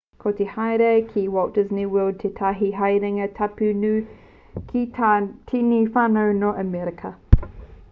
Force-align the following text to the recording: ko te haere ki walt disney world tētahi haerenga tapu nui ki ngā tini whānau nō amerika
ko 0.21 0.29
te 0.37 0.45
haere 0.51 0.87
ki 1.09 1.25
walt 1.33 1.51
disney 1.57 1.83
world 1.95 2.17
tētahi 2.23 2.69
haerenga 2.79 3.29
tapu 3.41 3.69
nui 3.83 4.65
ki 4.73 4.83
ngā 4.97 5.13
tini 5.53 5.85
whānau 5.95 6.35
nō 6.43 6.53
amerika 6.67 7.17